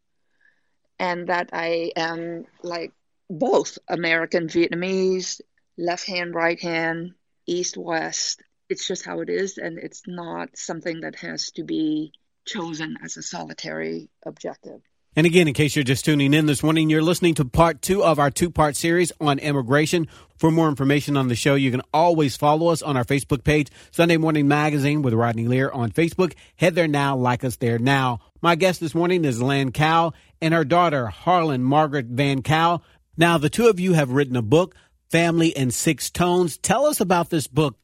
and 1.00 1.28
that 1.28 1.50
I 1.54 1.92
am 1.96 2.46
like 2.62 2.92
both 3.30 3.78
American 3.88 4.48
Vietnamese, 4.48 5.40
left 5.78 6.06
hand, 6.06 6.36
right 6.36 6.62
hand, 6.62 7.14
east, 7.46 7.78
west. 7.78 8.42
It's 8.70 8.88
just 8.88 9.06
how 9.06 9.22
it 9.22 9.30
is, 9.30 9.58
and 9.58 9.78
it's 9.78 10.04
not 10.06 10.58
something 10.58 11.02
that 11.02 11.16
has 11.16 11.52
to 11.52 11.64
be 11.64 12.14
chosen 12.46 12.98
as 13.04 13.18
a 13.18 13.22
solitary 13.22 14.10
objective. 14.26 14.82
And 15.15 15.27
again, 15.27 15.48
in 15.48 15.53
case 15.53 15.75
you're 15.75 15.84
just 15.84 16.05
tuning 16.05 16.34
in 16.34 16.48
this 16.48 16.63
morning, 16.63 16.89
you're 16.89 17.03
listening 17.03 17.36
to 17.36 17.46
part 17.46 17.84
two 17.84 18.03
of 18.03 18.17
our 18.17 18.32
two 18.32 18.50
part 18.50 18.75
series 18.75 19.12
on 19.22 19.38
immigration. 19.38 20.08
For 20.38 20.50
more 20.50 20.67
information 20.67 21.17
on 21.17 21.27
the 21.27 21.36
show, 21.36 21.53
you 21.53 21.70
can 21.70 21.84
always 21.93 22.36
follow 22.36 22.70
us 22.70 22.82
on 22.82 22.98
our 22.98 23.03
Facebook 23.03 23.43
page, 23.43 23.70
Sunday 23.91 24.17
Morning 24.17 24.48
Magazine 24.48 25.03
with 25.03 25.13
Rodney 25.13 25.46
Lear 25.46 25.70
on 25.70 25.91
Facebook. 25.91 26.34
Head 26.55 26.74
there 26.74 26.88
now, 26.88 27.15
like 27.15 27.43
us 27.43 27.58
there 27.58 27.77
now. 27.77 28.22
My 28.41 28.55
guest 28.55 28.79
this 28.79 28.96
morning 28.96 29.24
is 29.24 29.39
Lan 29.39 29.72
Cao 29.72 30.13
and 30.41 30.51
her 30.51 30.65
daughter, 30.65 31.05
Harlan 31.08 31.63
Margaret 31.63 32.08
Van 32.08 32.41
Cao. 32.41 32.82
Now, 33.15 33.38
the 33.38 33.51
two 33.51 33.67
of 33.67 33.79
you 33.79 33.93
have 33.93 34.10
written 34.10 34.36
a 34.36 34.41
book, 34.41 34.74
Family 35.12 35.50
in 35.50 35.70
Six 35.70 36.10
Tones. 36.10 36.58
Tell 36.58 36.88
us 36.88 37.01
about 37.01 37.29
this 37.29 37.46
book. 37.46 37.77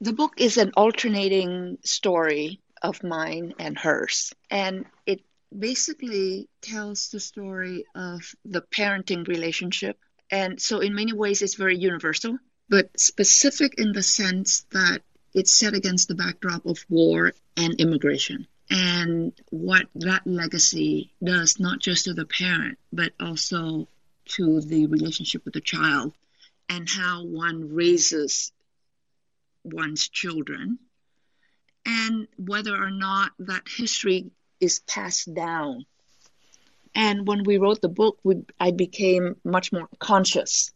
The 0.00 0.12
book 0.12 0.34
is 0.36 0.56
an 0.56 0.70
alternating 0.76 1.78
story 1.82 2.60
of 2.80 3.02
mine 3.02 3.54
and 3.58 3.76
hers. 3.76 4.32
And 4.50 4.86
it 5.04 5.22
basically 5.56 6.48
tells 6.60 7.10
the 7.10 7.20
story 7.20 7.84
of 7.94 8.20
the 8.44 8.62
parenting 8.62 9.26
relationship. 9.26 9.98
And 10.30 10.60
so, 10.60 10.80
in 10.80 10.94
many 10.94 11.12
ways, 11.12 11.42
it's 11.42 11.54
very 11.54 11.76
universal, 11.76 12.38
but 12.68 12.98
specific 12.98 13.74
in 13.78 13.92
the 13.92 14.02
sense 14.02 14.66
that 14.72 15.02
it's 15.34 15.54
set 15.54 15.74
against 15.74 16.08
the 16.08 16.14
backdrop 16.14 16.66
of 16.66 16.84
war 16.88 17.32
and 17.56 17.74
immigration 17.80 18.46
and 18.70 19.32
what 19.50 19.86
that 19.94 20.26
legacy 20.26 21.12
does, 21.22 21.60
not 21.60 21.78
just 21.78 22.06
to 22.06 22.14
the 22.14 22.26
parent, 22.26 22.78
but 22.92 23.12
also 23.20 23.88
to 24.24 24.60
the 24.60 24.86
relationship 24.86 25.44
with 25.44 25.54
the 25.54 25.60
child 25.60 26.12
and 26.68 26.88
how 26.88 27.24
one 27.24 27.72
raises 27.74 28.52
one's 29.62 30.08
children 30.08 30.78
and 31.84 32.26
whether 32.36 32.74
or 32.74 32.90
not 32.90 33.32
that 33.38 33.62
history 33.68 34.30
is 34.60 34.80
passed 34.80 35.32
down. 35.32 35.86
And 36.94 37.26
when 37.26 37.44
we 37.44 37.58
wrote 37.58 37.80
the 37.80 37.88
book, 37.88 38.18
we, 38.24 38.44
I 38.58 38.70
became 38.70 39.36
much 39.44 39.72
more 39.72 39.88
conscious 39.98 40.72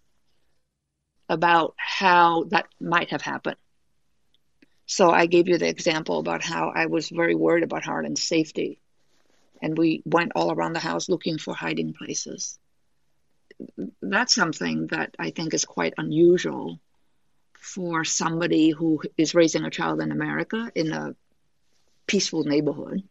about 1.28 1.74
how 1.76 2.44
that 2.50 2.66
might 2.80 3.10
have 3.10 3.22
happened. 3.22 3.56
So 4.86 5.10
I 5.10 5.26
gave 5.26 5.48
you 5.48 5.56
the 5.56 5.68
example 5.68 6.18
about 6.18 6.42
how 6.42 6.72
I 6.74 6.86
was 6.86 7.08
very 7.08 7.34
worried 7.34 7.62
about 7.62 7.84
Harlan's 7.84 8.22
safety. 8.22 8.80
And 9.62 9.78
we 9.78 10.02
went 10.04 10.32
all 10.34 10.50
around 10.50 10.72
the 10.72 10.80
house 10.80 11.08
looking 11.08 11.38
for 11.38 11.54
hiding 11.54 11.94
places. 11.94 12.58
That's 14.02 14.34
something 14.34 14.88
that 14.88 15.14
I 15.18 15.30
think 15.30 15.54
is 15.54 15.64
quite 15.64 15.94
unusual 15.96 16.80
for 17.54 18.04
somebody 18.04 18.70
who 18.70 19.02
is 19.16 19.34
raising 19.34 19.64
a 19.64 19.70
child 19.70 20.00
in 20.00 20.10
America 20.10 20.72
in 20.74 20.92
a 20.92 21.14
peaceful 22.06 22.42
neighborhood. 22.42 23.04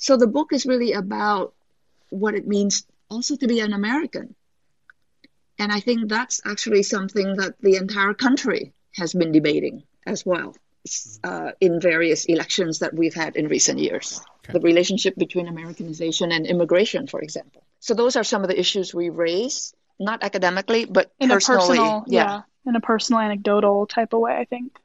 So 0.00 0.16
the 0.16 0.26
book 0.26 0.52
is 0.52 0.64
really 0.64 0.92
about 0.92 1.52
what 2.08 2.34
it 2.34 2.48
means 2.48 2.86
also 3.10 3.36
to 3.36 3.46
be 3.46 3.60
an 3.60 3.74
American. 3.74 4.34
And 5.58 5.70
I 5.70 5.80
think 5.80 6.08
that's 6.08 6.40
actually 6.44 6.82
something 6.82 7.36
that 7.36 7.60
the 7.60 7.76
entire 7.76 8.14
country 8.14 8.72
has 8.96 9.12
been 9.12 9.30
debating 9.30 9.82
as 10.06 10.24
well 10.24 10.56
uh, 11.22 11.50
in 11.60 11.82
various 11.82 12.24
elections 12.24 12.78
that 12.78 12.94
we've 12.94 13.14
had 13.14 13.36
in 13.36 13.48
recent 13.48 13.78
years. 13.78 14.22
Okay. 14.44 14.54
The 14.54 14.60
relationship 14.60 15.16
between 15.16 15.48
Americanization 15.48 16.32
and 16.32 16.46
immigration, 16.46 17.06
for 17.06 17.20
example. 17.20 17.62
So 17.80 17.92
those 17.92 18.16
are 18.16 18.24
some 18.24 18.42
of 18.42 18.48
the 18.48 18.58
issues 18.58 18.94
we 18.94 19.10
raise, 19.10 19.74
not 19.98 20.24
academically, 20.24 20.86
but 20.86 21.12
in 21.20 21.28
personally. 21.28 21.76
A 21.76 21.82
personal, 21.82 22.04
yeah. 22.06 22.24
yeah, 22.24 22.42
in 22.64 22.74
a 22.74 22.80
personal, 22.80 23.20
anecdotal 23.20 23.86
type 23.86 24.14
of 24.14 24.20
way, 24.20 24.34
I 24.34 24.46
think. 24.46 24.78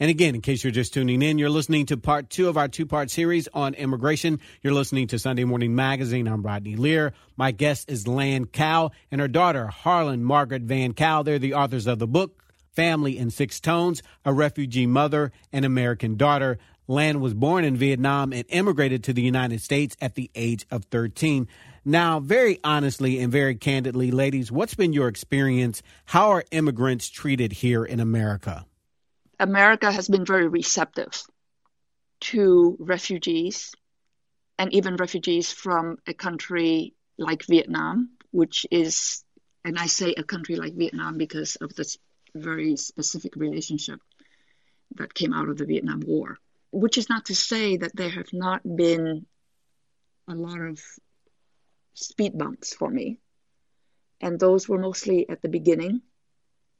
And 0.00 0.08
again, 0.08 0.34
in 0.34 0.40
case 0.40 0.64
you're 0.64 0.70
just 0.70 0.94
tuning 0.94 1.20
in, 1.20 1.36
you're 1.36 1.50
listening 1.50 1.84
to 1.86 1.98
part 1.98 2.30
two 2.30 2.48
of 2.48 2.56
our 2.56 2.68
two 2.68 2.86
part 2.86 3.10
series 3.10 3.48
on 3.52 3.74
immigration. 3.74 4.40
You're 4.62 4.72
listening 4.72 5.08
to 5.08 5.18
Sunday 5.18 5.44
Morning 5.44 5.74
Magazine. 5.74 6.26
I'm 6.26 6.42
Rodney 6.42 6.74
Lear. 6.74 7.12
My 7.36 7.50
guest 7.50 7.90
is 7.90 8.08
Lan 8.08 8.46
Cao 8.46 8.92
and 9.10 9.20
her 9.20 9.28
daughter, 9.28 9.66
Harlan 9.66 10.24
Margaret 10.24 10.62
Van 10.62 10.94
Cao. 10.94 11.22
They're 11.22 11.38
the 11.38 11.52
authors 11.52 11.86
of 11.86 11.98
the 11.98 12.06
book, 12.06 12.42
Family 12.74 13.18
in 13.18 13.28
Six 13.28 13.60
Tones, 13.60 14.02
A 14.24 14.32
Refugee 14.32 14.86
Mother 14.86 15.32
and 15.52 15.66
American 15.66 16.16
Daughter. 16.16 16.56
Lan 16.88 17.20
was 17.20 17.34
born 17.34 17.64
in 17.64 17.76
Vietnam 17.76 18.32
and 18.32 18.46
immigrated 18.48 19.04
to 19.04 19.12
the 19.12 19.22
United 19.22 19.60
States 19.60 19.98
at 20.00 20.14
the 20.14 20.30
age 20.34 20.66
of 20.70 20.84
13. 20.86 21.46
Now, 21.84 22.20
very 22.20 22.58
honestly 22.64 23.20
and 23.20 23.30
very 23.30 23.54
candidly, 23.54 24.12
ladies, 24.12 24.50
what's 24.50 24.74
been 24.74 24.94
your 24.94 25.08
experience? 25.08 25.82
How 26.06 26.30
are 26.30 26.44
immigrants 26.50 27.10
treated 27.10 27.52
here 27.52 27.84
in 27.84 28.00
America? 28.00 28.64
America 29.40 29.90
has 29.90 30.06
been 30.06 30.26
very 30.26 30.46
receptive 30.48 31.22
to 32.20 32.76
refugees 32.78 33.72
and 34.58 34.70
even 34.74 34.96
refugees 34.96 35.50
from 35.50 35.96
a 36.06 36.12
country 36.12 36.94
like 37.16 37.46
Vietnam, 37.46 38.10
which 38.30 38.66
is, 38.70 39.24
and 39.64 39.78
I 39.78 39.86
say 39.86 40.12
a 40.12 40.22
country 40.22 40.56
like 40.56 40.74
Vietnam 40.74 41.16
because 41.16 41.56
of 41.56 41.74
this 41.74 41.96
very 42.34 42.76
specific 42.76 43.34
relationship 43.34 44.00
that 44.96 45.14
came 45.14 45.32
out 45.32 45.48
of 45.48 45.56
the 45.56 45.64
Vietnam 45.64 46.00
War, 46.06 46.36
which 46.70 46.98
is 46.98 47.08
not 47.08 47.24
to 47.26 47.34
say 47.34 47.78
that 47.78 47.96
there 47.96 48.10
have 48.10 48.34
not 48.34 48.60
been 48.62 49.24
a 50.28 50.34
lot 50.34 50.60
of 50.60 50.78
speed 51.94 52.36
bumps 52.36 52.74
for 52.74 52.90
me. 52.90 53.18
And 54.20 54.38
those 54.38 54.68
were 54.68 54.78
mostly 54.78 55.26
at 55.30 55.40
the 55.40 55.48
beginning 55.48 56.02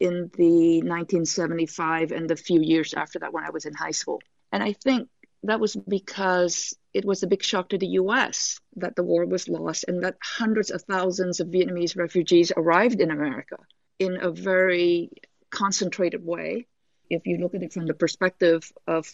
in 0.01 0.31
the 0.37 0.79
1975 0.79 2.11
and 2.11 2.29
the 2.29 2.37
few 2.37 2.61
years 2.61 2.95
after 2.95 3.19
that 3.19 3.33
when 3.33 3.45
I 3.45 3.51
was 3.51 3.67
in 3.67 3.75
high 3.75 3.91
school. 3.91 4.21
And 4.51 4.63
I 4.63 4.73
think 4.73 5.09
that 5.45 5.61
was 5.61 5.77
because 5.77 6.77
it 6.93 7.05
was 7.05 7.23
a 7.23 7.27
big 7.27 7.43
shock 7.43 7.69
to 7.69 7.79
the 7.79 7.87
US 7.87 8.59
that 8.77 8.97
the 8.97 9.05
war 9.05 9.25
was 9.27 9.49
lost 9.49 9.85
and 9.87 10.03
that 10.03 10.17
hundreds 10.23 10.71
of 10.71 10.83
thousands 10.83 11.41
of 11.41 11.49
Vietnamese 11.49 11.97
refugees 11.97 12.53
arrived 12.57 13.01
in 13.01 13.11
America 13.11 13.57
in 13.99 14.19
a 14.21 14.31
very 14.31 15.11
concentrated 15.51 16.25
way. 16.25 16.67
If 17.09 17.27
you 17.27 17.39
look 17.39 17.55
at 17.55 17.63
it 17.63 17.73
from 17.73 17.87
the 17.87 17.95
perspective 17.95 18.71
of 18.87 19.07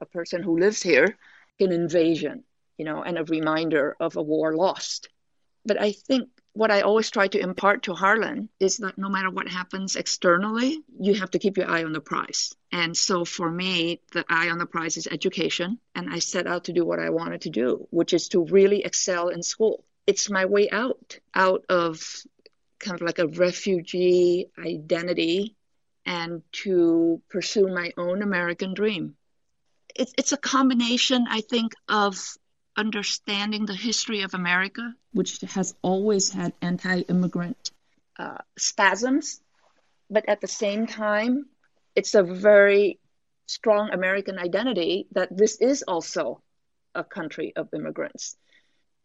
a 0.00 0.06
person 0.06 0.42
who 0.42 0.58
lives 0.58 0.82
here, 0.82 1.16
an 1.60 1.72
invasion, 1.72 2.44
you 2.76 2.84
know, 2.84 3.02
and 3.02 3.18
a 3.18 3.24
reminder 3.24 3.96
of 4.00 4.16
a 4.16 4.22
war 4.22 4.56
lost. 4.56 5.08
But 5.64 5.80
I 5.80 5.92
think 5.92 6.28
what 6.54 6.70
I 6.70 6.82
always 6.82 7.10
try 7.10 7.26
to 7.26 7.38
impart 7.38 7.82
to 7.82 7.94
Harlan 7.94 8.48
is 8.60 8.78
that 8.78 8.96
no 8.96 9.08
matter 9.08 9.28
what 9.28 9.48
happens 9.48 9.96
externally, 9.96 10.78
you 11.00 11.14
have 11.14 11.32
to 11.32 11.40
keep 11.40 11.56
your 11.56 11.68
eye 11.68 11.82
on 11.82 11.92
the 11.92 12.00
prize. 12.00 12.54
And 12.70 12.96
so 12.96 13.24
for 13.24 13.50
me, 13.50 14.00
the 14.12 14.24
eye 14.28 14.50
on 14.50 14.58
the 14.58 14.66
prize 14.66 14.96
is 14.96 15.08
education. 15.08 15.80
And 15.96 16.12
I 16.12 16.20
set 16.20 16.46
out 16.46 16.64
to 16.64 16.72
do 16.72 16.84
what 16.84 17.00
I 17.00 17.10
wanted 17.10 17.42
to 17.42 17.50
do, 17.50 17.88
which 17.90 18.12
is 18.14 18.28
to 18.28 18.44
really 18.44 18.84
excel 18.84 19.28
in 19.28 19.42
school. 19.42 19.84
It's 20.06 20.30
my 20.30 20.44
way 20.46 20.70
out, 20.70 21.18
out 21.34 21.64
of 21.68 22.00
kind 22.78 23.00
of 23.00 23.02
like 23.04 23.18
a 23.18 23.26
refugee 23.26 24.50
identity 24.56 25.56
and 26.06 26.42
to 26.52 27.20
pursue 27.30 27.66
my 27.66 27.92
own 27.96 28.22
American 28.22 28.74
dream. 28.74 29.16
It's, 29.96 30.12
it's 30.16 30.32
a 30.32 30.36
combination, 30.36 31.26
I 31.28 31.40
think, 31.40 31.72
of 31.88 32.16
understanding 32.76 33.66
the 33.66 33.74
history 33.74 34.22
of 34.22 34.34
America, 34.34 34.94
which 35.12 35.40
has 35.40 35.74
always 35.82 36.30
had 36.30 36.52
anti 36.60 37.00
immigrant 37.00 37.70
uh, 38.18 38.38
spasms, 38.58 39.40
but 40.10 40.28
at 40.28 40.40
the 40.40 40.48
same 40.48 40.86
time, 40.86 41.46
it's 41.94 42.14
a 42.14 42.22
very 42.22 42.98
strong 43.46 43.90
American 43.90 44.38
identity 44.38 45.06
that 45.12 45.36
this 45.36 45.60
is 45.60 45.82
also 45.82 46.42
a 46.94 47.04
country 47.04 47.52
of 47.56 47.68
immigrants. 47.74 48.36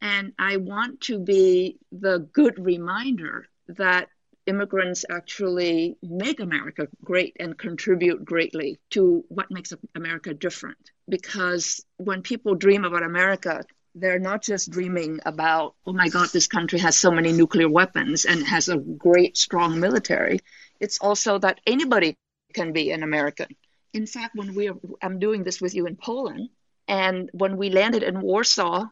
And 0.02 0.34
I 0.40 0.58
want 0.58 1.02
to 1.02 1.20
be 1.20 1.78
the 1.92 2.20
good 2.20 2.58
reminder 2.58 3.48
that 3.68 4.08
immigrants 4.46 5.06
actually 5.10 5.98
make 6.02 6.40
America 6.40 6.88
great 7.04 7.38
and 7.40 7.58
contribute 7.58 8.26
greatly 8.26 8.80
to 8.92 9.24
what 9.30 9.52
makes 9.52 9.74
America 9.96 10.34
different. 10.34 10.92
Because 11.08 11.86
when 11.98 12.22
people 12.22 12.56
dream 12.56 12.86
about 12.86 13.04
America, 13.04 13.64
they're 13.96 14.20
not 14.20 14.42
just 14.42 14.70
dreaming 14.70 15.20
about, 15.26 15.76
oh 15.86 15.94
my 15.94 16.10
God, 16.10 16.30
this 16.32 16.48
country 16.48 16.80
has 16.80 16.96
so 16.98 17.12
many 17.12 17.32
nuclear 17.32 17.70
weapons 17.70 18.26
and 18.26 18.46
has 18.46 18.70
a 18.70 18.78
great, 18.78 19.38
strong 19.38 19.80
military. 19.80 20.40
It's 20.80 21.00
also 21.00 21.38
that 21.40 21.60
anybody 21.66 22.16
can 22.54 22.72
be 22.72 22.92
an 22.92 23.04
American. 23.04 23.48
In 23.94 24.06
fact, 24.06 24.36
when 24.36 24.56
we 24.56 24.70
are, 24.70 24.76
I'm 25.02 25.20
doing 25.20 25.44
this 25.44 25.60
with 25.60 25.74
you 25.74 25.88
in 25.88 25.96
Poland, 25.96 26.50
and 26.88 27.30
when 27.34 27.58
we 27.58 27.70
landed 27.70 28.04
in 28.04 28.22
Warsaw, 28.22 28.86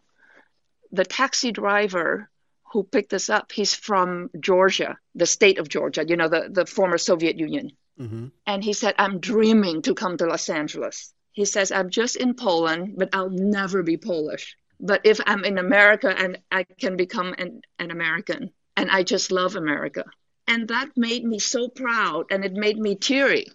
the 0.91 1.05
taxi 1.05 1.51
driver 1.51 2.29
who 2.77 2.83
picked 2.83 3.09
this 3.09 3.27
up, 3.27 3.51
he's 3.51 3.73
from 3.73 4.29
Georgia, 4.39 4.99
the 5.15 5.25
state 5.25 5.57
of 5.57 5.67
Georgia, 5.67 6.05
you 6.07 6.15
know, 6.15 6.27
the, 6.27 6.47
the 6.51 6.67
former 6.67 6.99
Soviet 6.99 7.39
Union. 7.39 7.71
Mm-hmm. 7.99 8.27
And 8.45 8.63
he 8.63 8.73
said, 8.73 8.93
I'm 8.99 9.19
dreaming 9.19 9.81
to 9.81 9.95
come 9.95 10.15
to 10.17 10.27
Los 10.27 10.47
Angeles. 10.47 11.11
He 11.31 11.45
says, 11.45 11.71
I'm 11.71 11.89
just 11.89 12.17
in 12.17 12.35
Poland, 12.35 12.93
but 12.95 13.09
I'll 13.13 13.31
never 13.31 13.81
be 13.81 13.97
Polish. 13.97 14.55
But 14.79 15.01
if 15.05 15.19
I'm 15.25 15.43
in 15.43 15.57
America 15.57 16.13
and 16.15 16.37
I 16.51 16.65
can 16.65 16.97
become 16.97 17.33
an, 17.39 17.61
an 17.79 17.89
American, 17.89 18.51
and 18.75 18.91
I 18.91 19.01
just 19.01 19.31
love 19.31 19.55
America. 19.55 20.05
And 20.47 20.67
that 20.67 20.95
made 20.95 21.25
me 21.25 21.39
so 21.39 21.69
proud 21.69 22.27
and 22.29 22.45
it 22.45 22.53
made 22.53 22.77
me 22.77 22.93
teary 22.93 23.47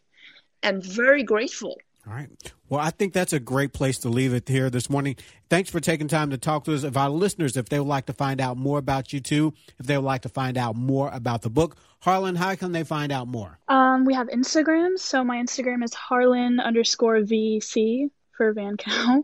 and 0.65 0.85
very 0.85 1.23
grateful 1.23 1.79
all 2.07 2.13
right. 2.13 2.29
Well, 2.69 2.81
I 2.81 2.91
think 2.91 3.13
that's 3.13 3.33
a 3.33 3.39
great 3.39 3.73
place 3.73 3.99
to 4.01 4.09
leave 4.09 4.35
it 4.35 4.49
here 4.49 4.71
this 4.71 4.91
morning. 4.91 5.15
Thanks 5.49 5.71
for 5.71 5.79
taking 5.79 6.09
time 6.09 6.31
to 6.31 6.39
talk 6.39 6.65
to 6.65 6.75
us. 6.75 6.83
If 6.83 6.97
our 6.97 7.11
listeners, 7.11 7.57
if 7.57 7.69
they 7.69 7.79
would 7.79 7.87
like 7.89 8.07
to 8.07 8.13
find 8.13 8.41
out 8.41 8.57
more 8.57 8.79
about 8.79 9.13
you 9.13 9.21
too, 9.21 9.55
if 9.79 9.87
they 9.87 9.97
would 9.97 10.05
like 10.05 10.23
to 10.23 10.29
find 10.29 10.59
out 10.59 10.75
more 10.75 11.11
about 11.13 11.43
the 11.43 11.51
book, 11.51 11.77
Harlan, 12.01 12.35
how 12.35 12.55
can 12.57 12.73
they 12.73 12.83
find 12.83 13.13
out 13.13 13.29
more? 13.29 13.59
Um, 13.69 14.05
we 14.05 14.15
have 14.15 14.27
Instagram. 14.29 14.99
So 14.99 15.23
my 15.23 15.37
Instagram 15.37 15.85
is 15.85 15.95
Harlan 15.95 16.59
underscore 16.59 17.19
VC 17.19 18.11
for 18.37 18.53
Van 18.53 18.77
Cao. 18.77 19.23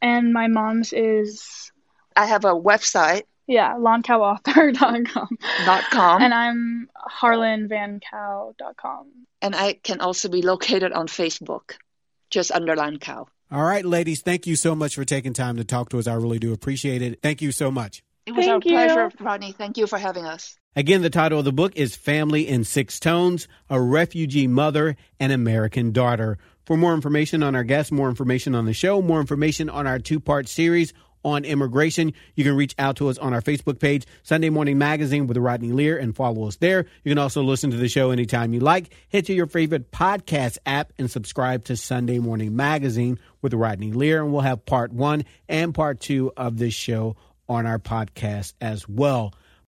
And 0.00 0.32
my 0.32 0.48
mom's 0.48 0.94
is. 0.94 1.70
I 2.16 2.26
have 2.26 2.44
a 2.44 2.54
website. 2.54 3.24
Yeah, 3.46 3.74
lancaoauthor.com. 3.74 5.38
Dot 5.66 5.84
com. 5.90 6.22
And 6.22 6.32
I'm 6.32 6.88
harlanvancao.com. 7.20 9.06
And 9.42 9.54
I 9.54 9.74
can 9.74 10.00
also 10.00 10.28
be 10.28 10.42
located 10.42 10.92
on 10.92 11.08
Facebook, 11.08 11.72
just 12.32 12.50
under 12.50 12.74
Lan 12.74 12.98
Cao. 12.98 13.26
All 13.52 13.62
right, 13.62 13.84
ladies, 13.84 14.22
thank 14.22 14.46
you 14.46 14.56
so 14.56 14.74
much 14.74 14.94
for 14.94 15.04
taking 15.04 15.34
time 15.34 15.58
to 15.58 15.64
talk 15.64 15.90
to 15.90 15.98
us. 15.98 16.06
I 16.06 16.14
really 16.14 16.38
do 16.38 16.52
appreciate 16.52 17.02
it. 17.02 17.20
Thank 17.22 17.42
you 17.42 17.52
so 17.52 17.70
much. 17.70 18.02
It 18.24 18.32
was 18.32 18.46
thank 18.46 18.64
our 18.66 18.70
pleasure, 18.70 19.12
Rodney. 19.20 19.52
Thank 19.52 19.76
you 19.76 19.86
for 19.86 19.98
having 19.98 20.24
us. 20.24 20.56
Again, 20.74 21.02
the 21.02 21.10
title 21.10 21.38
of 21.38 21.44
the 21.44 21.52
book 21.52 21.76
is 21.76 21.94
Family 21.94 22.48
in 22.48 22.64
Six 22.64 22.98
Tones 22.98 23.46
A 23.68 23.78
Refugee 23.78 24.46
Mother 24.46 24.96
and 25.20 25.30
American 25.32 25.92
Daughter. 25.92 26.38
For 26.64 26.78
more 26.78 26.94
information 26.94 27.42
on 27.42 27.54
our 27.54 27.64
guests, 27.64 27.92
more 27.92 28.08
information 28.08 28.54
on 28.54 28.64
the 28.64 28.72
show, 28.72 29.02
more 29.02 29.20
information 29.20 29.68
on 29.68 29.86
our 29.86 29.98
two 29.98 30.18
part 30.18 30.48
series, 30.48 30.94
on 31.24 31.44
immigration. 31.44 32.12
You 32.34 32.44
can 32.44 32.56
reach 32.56 32.74
out 32.78 32.96
to 32.96 33.08
us 33.08 33.18
on 33.18 33.32
our 33.34 33.42
Facebook 33.42 33.78
page, 33.78 34.06
Sunday 34.22 34.50
Morning 34.50 34.78
Magazine 34.78 35.26
with 35.26 35.36
Rodney 35.36 35.72
Lear, 35.72 35.98
and 35.98 36.14
follow 36.14 36.46
us 36.48 36.56
there. 36.56 36.86
You 37.04 37.10
can 37.10 37.18
also 37.18 37.42
listen 37.42 37.70
to 37.70 37.76
the 37.76 37.88
show 37.88 38.10
anytime 38.10 38.52
you 38.52 38.60
like. 38.60 38.94
Hit 39.08 39.26
to 39.26 39.34
your 39.34 39.46
favorite 39.46 39.90
podcast 39.90 40.58
app 40.66 40.92
and 40.98 41.10
subscribe 41.10 41.64
to 41.64 41.76
Sunday 41.76 42.18
Morning 42.18 42.56
Magazine 42.56 43.18
with 43.40 43.54
Rodney 43.54 43.92
Lear, 43.92 44.22
and 44.22 44.32
we'll 44.32 44.42
have 44.42 44.64
part 44.66 44.92
one 44.92 45.24
and 45.48 45.74
part 45.74 46.00
two 46.00 46.32
of 46.36 46.58
this 46.58 46.74
show 46.74 47.16
on 47.48 47.66
our 47.66 47.78
podcast 47.78 48.54
as 48.60 48.88
well. 48.88 49.34